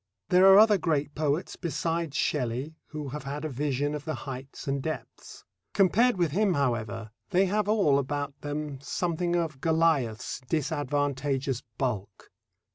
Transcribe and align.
There 0.29 0.47
are 0.51 0.57
other 0.57 0.79
great 0.79 1.13
poets 1.13 1.55
besides 1.55 2.17
Shelley 2.17 2.73
who 2.87 3.09
have 3.09 3.23
had 3.25 3.45
a 3.45 3.49
vision 3.49 3.93
of 3.93 4.03
the 4.03 4.15
heights 4.25 4.67
and 4.67 4.81
depths. 4.81 5.45
Compared 5.75 6.17
with 6.17 6.31
him, 6.31 6.55
however, 6.55 7.11
they 7.29 7.45
have 7.45 7.69
all 7.69 7.99
about 7.99 8.33
them 8.41 8.81
something 8.81 9.35
of 9.35 9.61
Goliath's 9.61 10.41
disadvantageous 10.49 11.61
bulk. 11.77 12.31